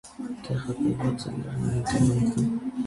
Տեղակայված 0.47 1.27
է 1.33 1.37
լեռնային 1.37 1.89
տեղանքում։ 1.93 2.51